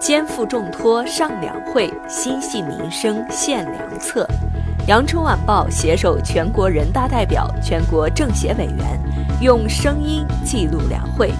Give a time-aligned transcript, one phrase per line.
[0.00, 4.26] 肩负重托上两会，心系民生献良策。
[4.86, 9.00] 羊城晚报携手全国人大代表、全国政协委员，
[9.42, 11.32] 用声音记录两会。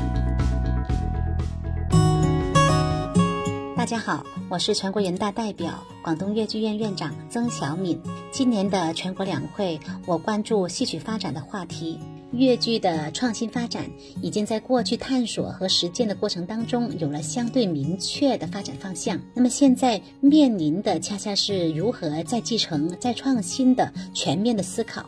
[3.77, 5.73] 大家好，我是全国人大代表、
[6.03, 8.03] 广东粤剧院院长曾小敏。
[8.33, 12.01] 今年的全国两会，我关注戏曲发展的话题。
[12.33, 13.91] 粤剧的创新发展
[14.21, 19.19] 已经在过去探索和实践的过程当中有了相对明确的发展方向。
[19.35, 25.05] 那么现在面临的恰恰是如何再继承、再创新的全面的思考。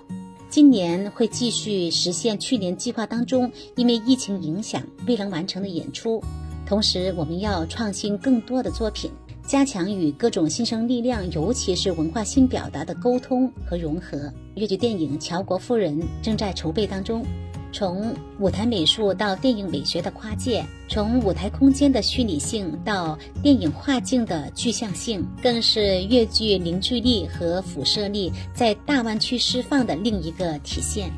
[0.48, 6.22] 今年会继续实现去年计划当中因为疫情影响未能完成的演出，
[6.66, 9.10] 同时我们要创新更多的作品。
[9.50, 14.32] 加强与各种新生力量，尤其是文化新表达的沟通和融合。
[14.54, 17.26] 粤剧电影《乔国夫人》正在筹备当中，
[17.72, 31.10] 从舞台美术到电影美学的跨界，从舞台空间的虚拟性到电影画境的具象性，更是粤剧凝聚力和辐射力在大湾区释放的另一个体现。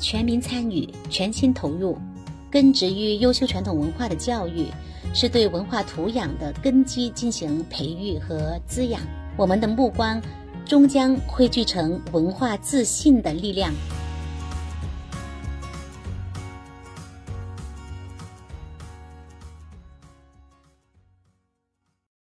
[0.00, 1.96] 全民参与，全心投入，
[2.50, 4.66] 根植于优秀传统文化的教育。
[5.12, 9.00] 是对文化土壤的根基进行培育和滋养，
[9.36, 10.22] 我们的目光
[10.64, 13.74] 终将汇聚成文化自信的力量。